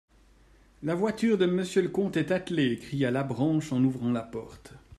[0.81, 2.79] La voiture de Monsieur le comte est attelée!
[2.79, 4.73] cria Labranche en ouvrant la porte.